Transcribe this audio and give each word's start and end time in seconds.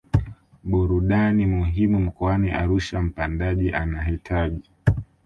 burudani 0.63 1.45
muhimu 1.45 1.99
mkoani 1.99 2.51
Arusha 2.51 3.01
Mpandaji 3.01 3.73
anahitaji 3.73 4.69